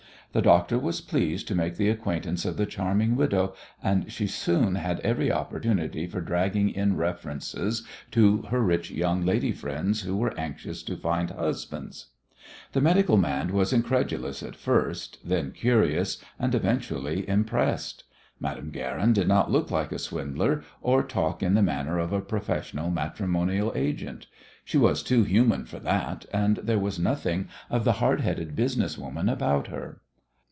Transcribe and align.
The 0.33 0.41
doctor 0.41 0.79
was 0.79 1.01
pleased 1.01 1.45
to 1.49 1.55
make 1.55 1.75
the 1.75 1.89
acquaintance 1.89 2.45
of 2.45 2.55
the 2.55 2.65
charming 2.65 3.17
widow, 3.17 3.53
and 3.83 4.09
she 4.09 4.27
soon 4.27 4.75
had 4.75 5.01
every 5.01 5.29
opportunity 5.29 6.07
for 6.07 6.21
dragging 6.21 6.69
in 6.69 6.95
references 6.95 7.85
to 8.11 8.43
her 8.43 8.61
rich 8.61 8.91
young 8.91 9.25
lady 9.25 9.51
friends 9.51 10.03
who 10.03 10.15
were 10.15 10.33
anxious 10.39 10.83
to 10.83 10.95
find 10.95 11.31
husbands. 11.31 12.11
The 12.71 12.79
medical 12.79 13.17
man 13.17 13.51
was 13.51 13.73
incredulous 13.73 14.41
at 14.41 14.55
first, 14.55 15.19
then 15.25 15.51
curious, 15.51 16.23
and 16.39 16.55
eventually 16.55 17.27
impressed. 17.27 18.05
Madame 18.39 18.69
Guerin 18.69 19.11
did 19.11 19.27
not 19.27 19.51
look 19.51 19.69
like 19.69 19.91
a 19.91 19.99
swindler 19.99 20.63
or 20.81 21.03
talk 21.03 21.43
in 21.43 21.55
the 21.55 21.61
manner 21.61 21.99
of 21.99 22.13
a 22.13 22.21
professional 22.21 22.89
matrimonial 22.89 23.73
agent. 23.75 24.27
She 24.63 24.77
was 24.77 25.03
too 25.03 25.23
human 25.25 25.65
for 25.65 25.79
that, 25.79 26.25
and 26.31 26.55
there 26.55 26.79
was 26.79 26.97
nothing 26.99 27.49
of 27.69 27.83
the 27.83 27.91
hard 27.99 28.21
headed 28.21 28.55
business 28.55 28.97
woman 28.97 29.27
about 29.27 29.67
her. 29.67 29.99